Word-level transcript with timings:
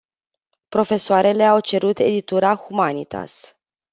Profesoarele 0.69 1.43
au 1.45 1.59
cerut 1.59 1.99
editura 1.99 2.55
Humanitas. 2.55 3.55